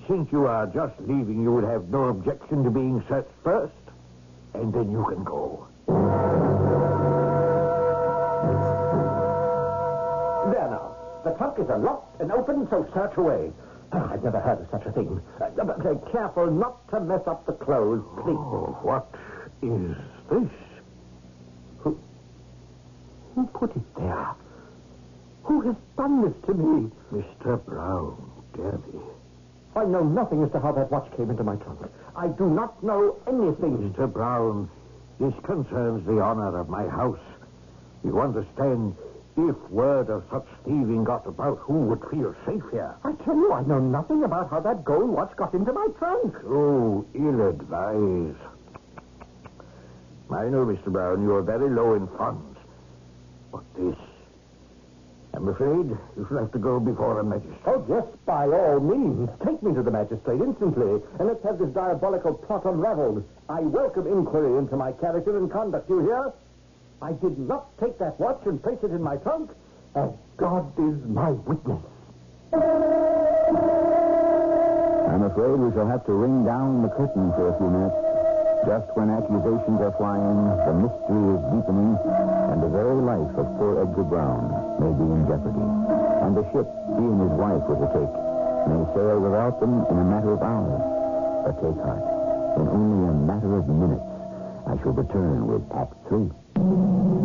[0.08, 3.72] since you are just leaving, you would have no objection to being searched first,
[4.54, 5.66] and then you can go.
[10.52, 10.94] There now.
[11.24, 13.52] The trunk is unlocked and open, so search away.
[13.92, 15.20] Ah, I've never heard of such a thing.
[15.40, 18.36] Uh, but uh, careful not to mess up the clothes, please.
[18.36, 19.06] Oh, what
[19.62, 19.96] is
[20.30, 20.50] this?
[21.78, 21.98] Who,
[23.34, 24.34] who put it there?
[25.44, 26.90] Who has done this to me?
[27.12, 27.64] Mr.
[27.64, 29.00] Brown, dear me.
[29.76, 31.80] I know nothing as to how that watch came into my trunk.
[32.16, 33.92] I do not know anything.
[33.92, 34.10] Mr.
[34.10, 34.70] Brown,
[35.20, 37.20] this concerns the honor of my house.
[38.02, 38.96] You understand,
[39.36, 42.96] If word of such thieving got about, who would feel safe here?
[43.04, 46.34] I tell you, I know nothing about how that gold watch got into my trunk.
[46.46, 48.38] Oh, ill-advised.
[50.30, 50.86] I know, Mr.
[50.86, 52.58] Brown, you are very low in funds.
[53.52, 53.96] But this...
[55.36, 57.60] I'm afraid you shall have to go before a magistrate.
[57.66, 59.28] Oh, yes, by all means.
[59.44, 63.22] Take me to the magistrate instantly, and let's have this diabolical plot unraveled.
[63.50, 66.32] I welcome inquiry into my character and conduct, you hear?
[67.02, 69.50] I did not take that watch and place it in my trunk,
[69.94, 71.82] and God is my witness.
[75.12, 78.05] I'm afraid we shall have to ring down the curtain for a few minutes.
[78.64, 81.92] Just when accusations are flying, the mystery is deepening,
[82.48, 84.48] and the very life of poor Edgar Brown
[84.80, 85.66] may be in jeopardy.
[86.24, 86.64] And the ship
[86.96, 88.14] he and his wife were to take
[88.66, 90.82] may sail without them in a matter of hours.
[91.44, 92.02] But take heart.
[92.56, 94.08] In only a matter of minutes,
[94.66, 96.26] I shall return with Act Three.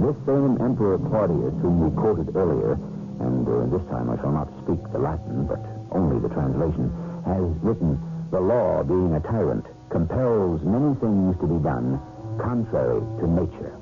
[0.03, 2.77] This same Emperor Claudius, whom we quoted earlier,
[3.23, 5.63] and uh, this time I shall not speak the Latin, but
[5.95, 6.91] only the translation,
[7.25, 7.97] has written,
[8.29, 11.99] The law, being a tyrant, compels many things to be done
[12.39, 13.75] contrary to nature,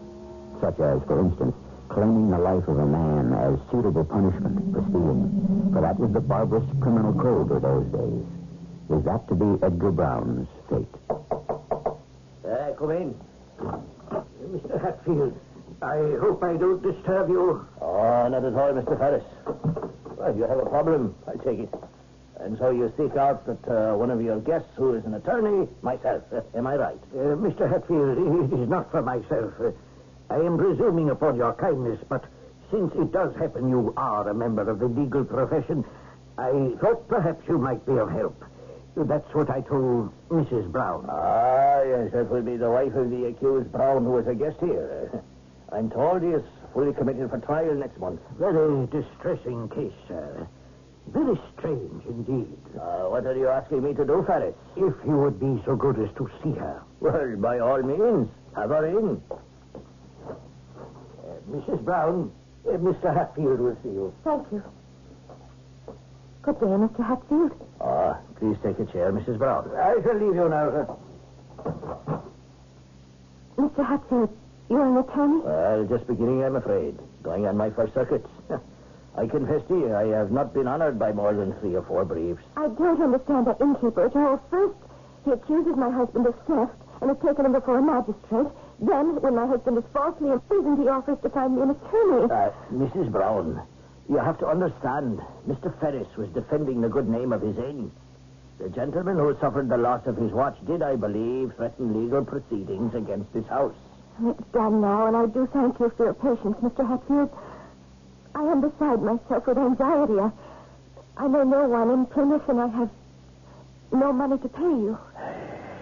[0.59, 1.55] such as, for instance,
[1.89, 6.19] claiming the life of a man as suitable punishment for stealing, for that was the
[6.19, 8.25] barbarous criminal code of those days.
[8.97, 10.87] Is that to be Edgar Brown's fate?
[11.09, 13.15] Uh, come in.
[14.49, 14.81] Mr.
[14.81, 15.39] Hatfield,
[15.81, 17.65] I hope I don't disturb you.
[17.81, 18.97] Oh, not at all, Mr.
[18.97, 19.23] Ferris.
[20.17, 21.73] Well, you have a problem, I take it.
[22.39, 25.67] And so you seek out that uh, one of your guests, who is an attorney,
[25.81, 26.23] myself.
[26.55, 26.99] Am I right?
[27.13, 27.69] Uh, Mr.
[27.69, 28.17] Hatfield,
[28.51, 29.53] it is not for myself.
[29.59, 29.71] Uh,
[30.29, 32.23] I am presuming upon your kindness, but
[32.71, 35.83] since it does happen you are a member of the legal profession,
[36.37, 38.45] I thought perhaps you might be of help.
[38.95, 40.71] That's what I told Mrs.
[40.71, 41.07] Brown.
[41.09, 44.57] Ah, yes, that will be the wife of the accused Brown who was a guest
[44.59, 45.23] here.
[45.71, 48.21] I'm told he is fully committed for trial next month.
[48.37, 50.47] Very distressing case, sir.
[51.11, 52.57] Very strange indeed.
[52.75, 54.53] Uh, what are you asking me to do, Ferris?
[54.75, 56.81] If you would be so good as to see her.
[56.99, 59.21] Well, by all means, have her in.
[59.31, 60.33] Uh,
[61.49, 61.83] Mrs.
[61.83, 62.31] Brown,
[62.67, 63.13] uh, Mr.
[63.15, 64.13] Hatfield will see you.
[64.23, 64.63] Thank you.
[66.43, 67.05] Good day, Mr.
[67.05, 67.51] Hatfield.
[67.81, 69.37] Ah, please take a chair, Mrs.
[69.37, 69.69] Brown.
[69.75, 70.87] I shall leave you now, sir.
[73.57, 73.85] Mr.
[73.85, 74.29] Hatfield,
[74.69, 75.41] you're an attorney?
[75.43, 76.97] Well, just beginning, I'm afraid.
[77.23, 78.25] Going on my first circuit.
[79.19, 82.05] I confess to you, I have not been honored by more than three or four
[82.05, 82.41] briefs.
[82.55, 84.39] I don't understand that innkeeper, at all.
[84.49, 84.79] First,
[85.25, 88.47] he accuses my husband of theft and has taken him before a magistrate.
[88.79, 92.31] Then, when my husband is falsely imprisoned, he offers to find me an attorney.
[92.31, 93.11] Uh, Mrs.
[93.11, 93.61] Brown,
[94.07, 95.77] you have to understand, Mr.
[95.81, 97.91] Ferris was defending the good name of his inn.
[98.57, 102.95] The gentleman who suffered the loss of his watch did, I believe, threaten legal proceedings
[102.95, 103.75] against this house.
[104.23, 106.87] It's done now, and I do thank you for your patience, Mr.
[106.87, 107.29] Hatfield.
[108.39, 110.17] I am beside myself with anxiety.
[110.17, 110.31] I,
[111.17, 112.89] I know no one in Plymouth, and I have
[113.91, 114.97] no money to pay you.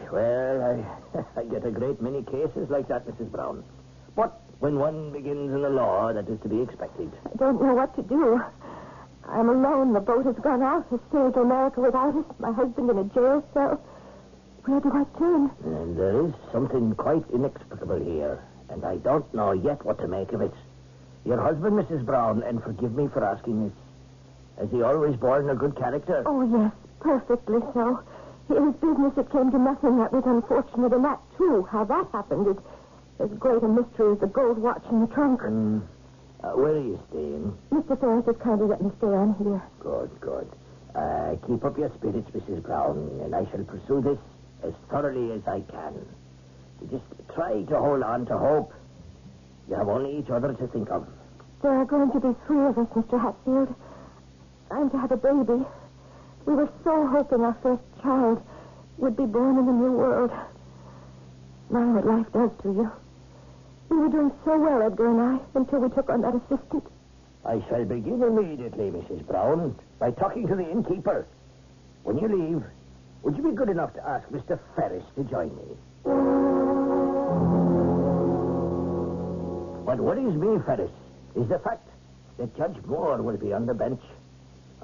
[0.10, 3.30] Well, I, I get a great many cases like that, Mrs.
[3.30, 3.62] Brown.
[4.16, 7.12] But when one begins in the law, that is to be expected.
[7.26, 8.42] I don't know what to do.
[9.28, 9.92] I'm alone.
[9.92, 10.88] The boat has gone out.
[10.92, 12.24] Has sailed to America without us.
[12.40, 13.82] My husband in a jail cell.
[14.64, 15.52] Where do I turn?
[15.66, 20.32] And there is something quite inexplicable here, and I don't know yet what to make
[20.32, 20.54] of it.
[21.28, 22.06] Your husband, Mrs.
[22.06, 23.78] Brown, and forgive me for asking this,
[24.58, 26.24] has he always borne a good character?
[26.26, 28.02] Oh, yes, perfectly so.
[28.50, 29.98] In his business, it came to nothing.
[29.98, 32.56] That was unfortunate, and that, too, how that happened is
[33.20, 35.42] as great a mystery as the gold watch in the trunk.
[35.42, 35.82] Mm.
[36.44, 37.58] Uh, where are you staying?
[37.74, 38.00] Mr.
[38.00, 39.62] Ferris has kindly let me stay on here.
[39.80, 40.48] Good, good.
[40.96, 42.64] Uh, keep up your spirits, Mrs.
[42.64, 44.20] Brown, and I shall pursue this
[44.64, 46.08] as thoroughly as I can.
[46.90, 47.04] Just
[47.36, 48.72] try to hold on to hope.
[49.68, 51.06] You have only each other to think of.
[51.62, 53.20] There are going to be three of us, Mr.
[53.20, 53.74] Hatfield.
[54.70, 55.66] I'm to have a baby.
[56.46, 58.42] We were so hoping our first child
[58.98, 60.32] would be born in the new world.
[61.70, 62.92] Now what life does to you.
[63.90, 66.84] We were doing so well, Edgar and I, until we took on that assistant.
[67.46, 69.26] I shall begin immediately, Mrs.
[69.26, 71.26] Brown, by talking to the innkeeper.
[72.04, 72.64] When you leave,
[73.24, 74.60] would you be good enough to ask Mr.
[74.76, 75.76] Ferris to join me?
[79.84, 80.92] What worries me, Ferris,
[81.36, 81.88] is the fact
[82.38, 84.02] that Judge Moore will be on the bench.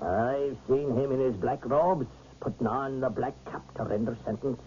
[0.02, 2.08] I've seen him in his black robes,
[2.40, 4.62] putting on the black cap to render sentence.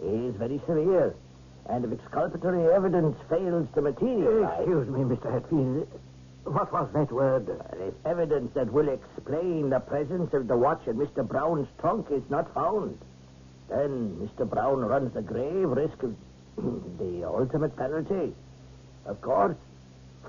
[0.00, 1.14] He is very severe,
[1.66, 4.60] and if exculpatory evidence fails to materialize...
[4.60, 5.32] Excuse me, Mr.
[5.32, 5.88] Hatfield.
[6.44, 7.48] What was that word?
[7.78, 11.26] If evidence that will explain the presence of the watch in Mr.
[11.26, 12.98] Brown's trunk is not found,
[13.68, 14.48] then Mr.
[14.48, 16.16] Brown runs the grave risk of
[16.98, 18.34] the ultimate penalty.
[19.06, 19.56] Of course,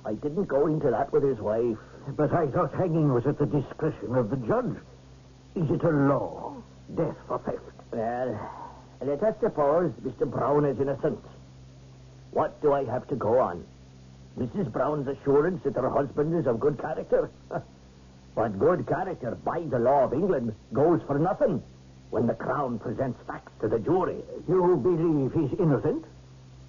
[0.06, 1.78] I didn't go into that with his wife.
[2.16, 4.76] But I thought hanging was at the discretion of the judge.
[5.56, 6.56] Is it a law?
[6.96, 7.62] Death for theft.
[7.92, 8.40] Well,
[9.02, 10.30] let us suppose Mr.
[10.30, 11.20] Brown is innocent.
[12.32, 13.64] What do I have to go on?
[14.38, 14.72] Mrs.
[14.72, 17.30] Brown's assurance that her husband is of good character.
[18.36, 21.62] but good character, by the law of England, goes for nothing
[22.10, 24.24] when the Crown presents facts to the jury.
[24.48, 26.06] You believe he's innocent?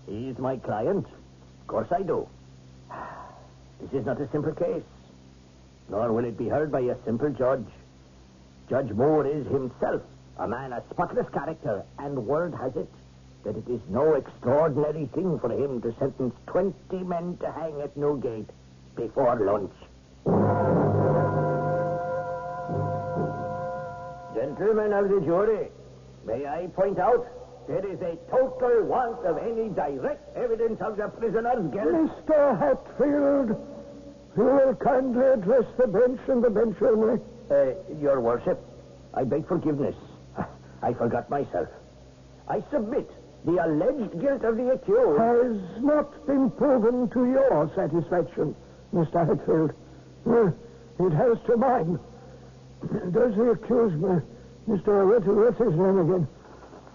[0.07, 1.07] He's my client.
[1.07, 2.29] Of course I do.
[3.81, 4.83] This is not a simple case,
[5.89, 7.67] nor will it be heard by a simple judge.
[8.69, 10.03] Judge Moore is himself
[10.39, 12.91] a man of spotless character, and word has it
[13.45, 16.75] that it is no extraordinary thing for him to sentence 20
[17.05, 18.49] men to hang at Newgate
[18.97, 19.73] before lunch.
[24.35, 25.69] Gentlemen of the jury,
[26.27, 27.27] may I point out
[27.67, 31.89] there is a total want of any direct evidence of the prisoner's guilt.
[31.89, 32.59] Mr.
[32.59, 33.49] Hatfield,
[34.37, 37.21] you will kindly address the bench and the bench only.
[37.51, 38.61] Uh, Your Worship,
[39.15, 39.95] I beg forgiveness.
[40.83, 41.69] I forgot myself.
[42.49, 43.11] I submit
[43.45, 45.19] the alleged guilt of the accused.
[45.21, 48.55] Has not been proven to your satisfaction,
[48.93, 49.27] Mr.
[49.27, 49.73] Hatfield.
[50.27, 50.51] Uh,
[51.05, 51.99] it has to mine.
[53.13, 54.21] Does the accused, uh,
[54.69, 55.07] Mr.
[55.09, 56.29] What, what's his name again?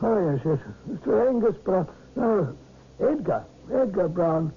[0.02, 0.60] Oh, yes, yes.
[0.90, 1.28] Mr.
[1.28, 1.88] Angus Brown.
[2.16, 2.56] No,
[3.02, 3.46] Edgar.
[3.74, 4.54] Edgar Brown.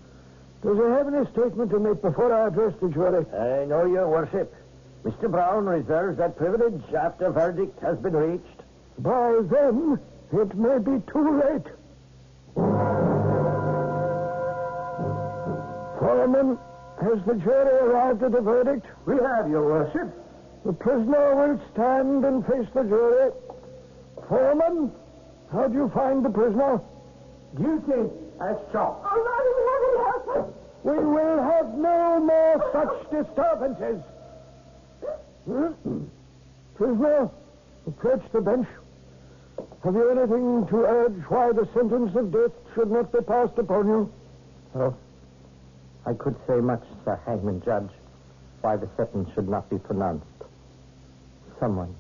[0.63, 3.27] Does he have any statement to make before I address the jury?
[3.33, 4.55] I know, Your Worship.
[5.05, 5.29] Mr.
[5.29, 8.63] Brown reserves that privilege after verdict has been reached.
[8.99, 9.99] By then,
[10.33, 11.67] it may be too late.
[15.99, 16.59] Foreman,
[17.01, 18.87] has the jury arrived at a verdict?
[19.07, 20.09] We have, Your Worship.
[20.65, 23.33] The prisoner will stand and face the jury.
[24.29, 24.93] Foreman,
[25.53, 26.81] how do you find the prisoner?
[27.57, 29.07] Guilty as charged.
[29.13, 29.21] We
[30.01, 30.53] help me?
[30.83, 34.03] We will have no more such disturbances.
[36.75, 37.31] Prisoner,
[37.87, 38.67] approach the bench.
[39.85, 43.87] Have you anything to urge why the sentence of death should not be passed upon
[43.87, 44.13] you?
[44.75, 44.95] Oh,
[46.07, 47.91] I could say much, Sir Hangman Judge,
[48.63, 50.25] why the sentence should not be pronounced.
[51.61, 51.95] Someone,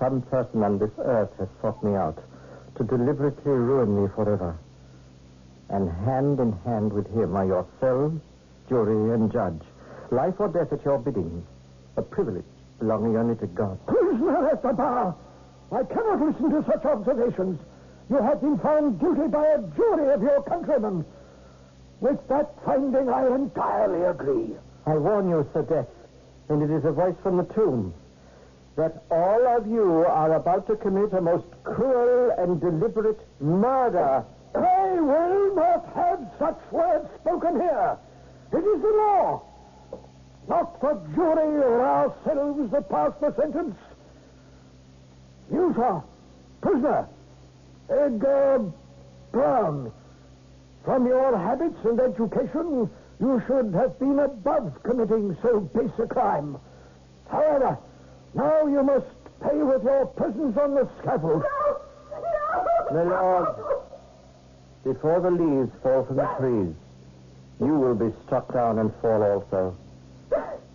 [0.00, 2.18] some person on this earth has sought me out
[2.78, 4.56] to deliberately ruin me forever.
[5.68, 8.20] And hand in hand with him are yourselves,
[8.68, 9.60] jury, and judge.
[10.10, 11.44] Life or death at your bidding.
[11.96, 12.44] A privilege
[12.78, 13.78] belonging only to God.
[13.86, 15.14] Prisoner at the bar,
[15.70, 17.60] I cannot listen to such observations.
[18.08, 21.04] You have been found guilty by a jury of your countrymen.
[22.00, 24.54] With that finding, I entirely agree.
[24.86, 25.88] I warn you, Sir Death,
[26.48, 27.92] and it is a voice from the tomb,
[28.78, 34.24] that all of you are about to commit a most cruel and deliberate murder.
[34.54, 37.98] I will not have such words spoken here.
[38.52, 39.42] It is the law.
[40.48, 43.76] Not the jury or ourselves that pass the sentence.
[45.52, 46.00] You, sir,
[46.60, 47.08] prisoner,
[47.90, 48.72] Edgar
[49.32, 49.90] Brown.
[50.84, 56.58] From your habits and education, you should have been above committing so base a crime.
[57.28, 57.76] However,
[58.34, 59.06] now you must
[59.42, 61.42] pay with your presence on the scaffold.
[61.42, 61.78] No!
[62.90, 63.48] My lord,
[64.84, 66.74] before the leaves fall from the trees,
[67.60, 69.76] you will be struck down and fall also.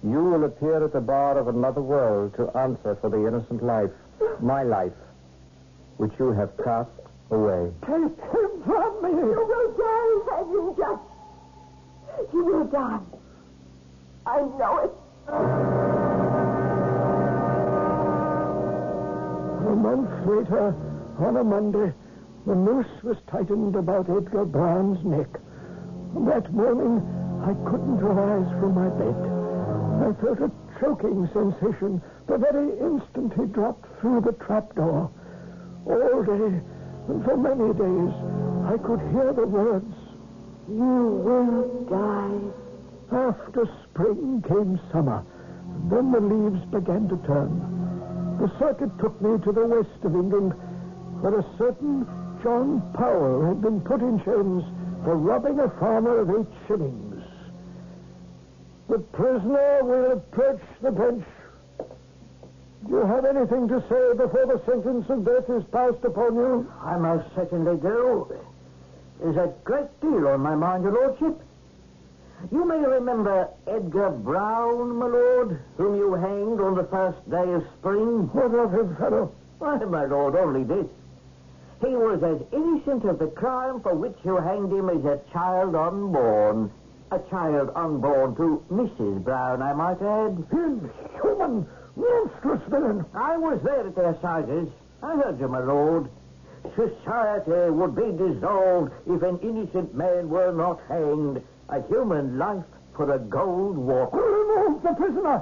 [0.03, 3.91] You will appear at the bar of another world to answer for the innocent life,
[4.41, 4.91] my life,
[5.97, 6.89] which you have cast
[7.31, 7.71] away.
[7.81, 9.09] Take him from me.
[9.11, 12.33] You will die, Hanging Judge.
[12.33, 12.99] You will die.
[14.25, 15.82] I know it.
[19.83, 20.73] Month later,
[21.19, 21.91] on a Monday,
[22.47, 25.27] the noose was tightened about Edgar Brown's neck.
[26.23, 27.03] That morning,
[27.43, 29.19] I couldn't rise from my bed.
[30.07, 35.11] I felt a choking sensation the very instant he dropped through the trapdoor.
[35.85, 36.61] All day,
[37.09, 38.13] and for many days,
[38.63, 39.93] I could hear the words,
[40.69, 42.39] You will die.
[43.11, 45.25] After spring came summer.
[45.91, 47.72] Then the leaves began to turn.
[48.39, 50.53] The circuit took me to the west of England,
[51.21, 52.05] where a certain
[52.43, 54.63] John Powell had been put in chains
[55.03, 57.23] for robbing a farmer of eight shillings.
[58.89, 61.25] The prisoner will approach the bench.
[62.85, 66.69] Do you have anything to say before the sentence of death is passed upon you?
[66.81, 68.27] I most certainly do.
[69.21, 71.39] There's a great deal on my mind, your lordship.
[72.51, 77.63] You may remember Edgar Brown, my lord, whom you hanged on the first day of
[77.79, 78.29] spring.
[78.33, 79.33] What of him, fellow?
[79.59, 80.87] Why, my lord, only this.
[81.79, 85.75] He was as innocent of the crime for which you hanged him as a child
[85.75, 86.71] unborn.
[87.11, 89.23] A child unborn to Mrs.
[89.23, 90.45] Brown, I might add.
[90.51, 93.05] Inhuman, monstrous villain.
[93.13, 94.69] I was there at the assizes.
[95.01, 96.09] I heard you, my lord.
[96.75, 101.41] Society would be dissolved if an innocent man were not hanged.
[101.73, 102.63] A human life
[102.95, 104.13] for a gold watch.
[104.13, 105.41] Remove the prisoner.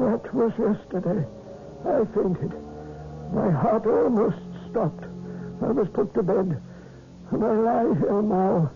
[0.00, 1.24] That was yesterday.
[1.86, 2.52] I fainted.
[3.32, 5.04] My heart almost stopped.
[5.62, 6.60] I was put to bed,
[7.30, 8.72] and I lie here now,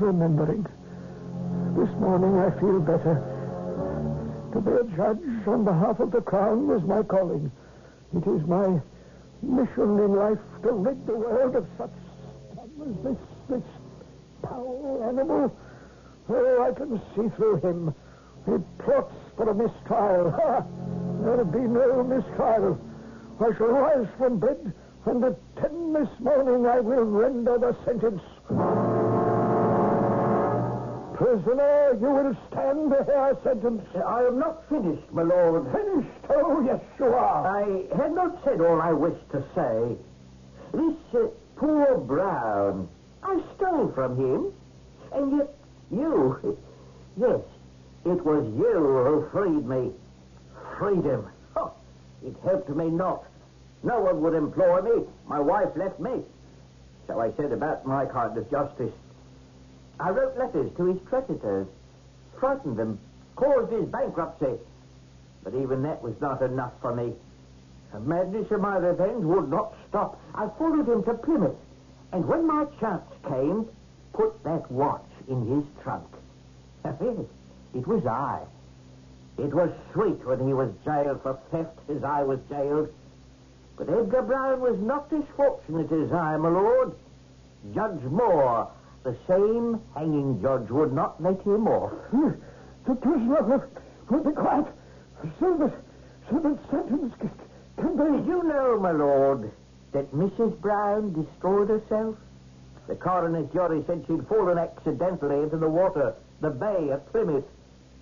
[0.00, 0.66] remembering.
[1.76, 3.22] This morning I feel better.
[4.52, 7.52] To be a judge on behalf of the crown was my calling.
[8.16, 8.80] It is my
[9.42, 12.01] mission in life to rid the world of such
[12.82, 13.16] scum as this,
[13.48, 13.62] this
[14.42, 15.56] foul animal.
[16.28, 17.94] Oh, I can see through him.
[18.46, 18.52] He
[18.82, 20.30] plots for a mistrial.
[20.30, 20.64] Ha!
[21.22, 22.78] There'll be no mistrial.
[23.40, 24.72] I shall rise from bed,
[25.06, 28.22] and at ten this morning I will render the sentence.
[31.16, 33.82] Prisoner, you will stand to hear sentence.
[33.94, 35.70] I am not finished, my lord.
[35.72, 36.10] Finished?
[36.30, 37.46] Oh, yes, you are.
[37.46, 39.96] I had not said all I wished to say.
[40.72, 41.28] This uh,
[41.62, 42.88] poor Brown,
[43.22, 44.52] I stole from him,
[45.12, 45.54] and yet
[45.92, 46.58] you,
[47.16, 47.40] yes,
[48.04, 49.92] it was you who freed me.
[50.76, 51.28] Freedom.
[51.54, 51.72] Oh,
[52.26, 53.24] it helped me not.
[53.84, 55.04] No one would employ me.
[55.28, 56.22] My wife left me.
[57.06, 58.92] So I said about my kind of justice.
[60.00, 61.68] I wrote letters to his creditors,
[62.40, 62.98] frightened them,
[63.36, 64.58] caused his bankruptcy.
[65.44, 67.12] But even that was not enough for me.
[67.92, 70.18] The madness of my revenge would not stop.
[70.34, 71.56] I followed him to Plymouth,
[72.12, 73.68] and when my chance came,
[74.12, 76.06] put that watch in his trunk.
[76.84, 76.94] Yes,
[77.74, 78.40] it was I.
[79.38, 82.88] It was sweet when he was jailed for theft as I was jailed.
[83.76, 86.94] But Edgar Brown was not as fortunate as I, my lord.
[87.74, 88.70] Judge Moore,
[89.04, 91.92] the same hanging judge, would not let him off.
[92.84, 93.64] The prisoner will,
[94.10, 94.66] will be quiet
[95.38, 95.72] so that
[96.70, 97.12] sentence
[97.96, 99.50] Did you know, my lord,
[99.92, 100.60] that Mrs.
[100.60, 102.16] Brown destroyed herself?
[102.86, 107.44] The coroner's jury said she'd fallen accidentally into the water, the bay at Plymouth,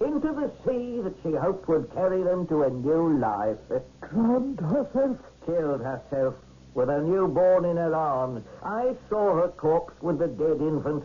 [0.00, 3.58] into the sea that she hoped would carry them to a new life.
[4.10, 5.18] Drowned herself?
[5.46, 6.34] Killed herself
[6.74, 8.44] with a newborn in her arms.
[8.62, 11.04] I saw her corpse with the dead infant.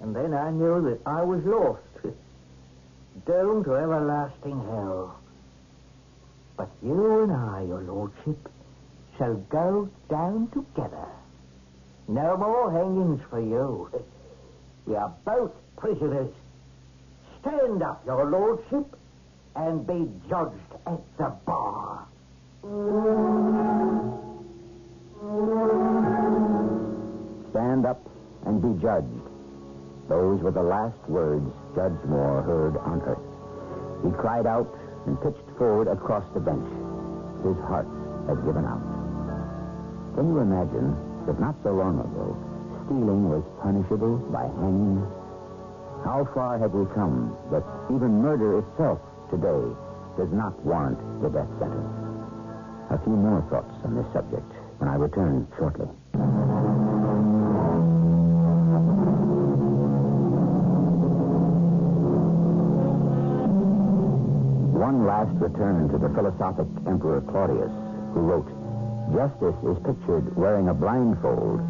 [0.00, 1.82] And then I knew that I was lost.
[3.26, 5.18] Doomed to everlasting hell.
[6.56, 8.48] But you and I, your lordship,
[9.18, 11.08] shall go down together.
[12.08, 13.90] No more hangings for you.
[14.86, 16.32] We are both prisoners.
[17.40, 18.96] Stand up, your lordship,
[19.54, 22.06] and be judged at the bar.
[27.50, 28.00] Stand up
[28.46, 29.06] and be judged.
[30.08, 33.18] Those were the last words Judge Moore heard on earth.
[34.04, 34.72] He cried out
[35.06, 36.66] and pitched forward across the bench.
[37.44, 37.88] His heart
[38.28, 38.82] had given out.
[40.16, 40.96] Can you imagine
[41.26, 42.32] that not so long ago,
[42.84, 45.04] stealing was punishable by hanging?
[46.04, 49.74] How far have we come that even murder itself today
[50.16, 51.92] does not warrant the death sentence?
[52.90, 54.46] A few more thoughts on this subject
[54.78, 55.88] when I return shortly.
[65.06, 67.70] Last return to the philosophic Emperor Claudius,
[68.10, 68.50] who wrote,
[69.14, 71.62] Justice is pictured wearing a blindfold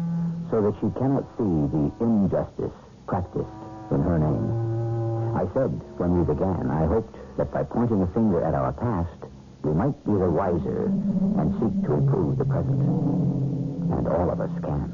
[0.49, 2.73] so that she cannot see the injustice
[3.05, 3.61] practiced
[3.93, 5.37] in her name.
[5.37, 5.69] I said
[6.01, 9.29] when we began, I hoped that by pointing a finger at our past,
[9.61, 10.89] we might be the wiser
[11.37, 12.81] and seek to improve the present.
[12.81, 14.89] And all of us can.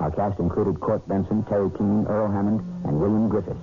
[0.00, 3.62] Our cast included Court Benson, Teri Keane, Earl Hammond, and William Griffis.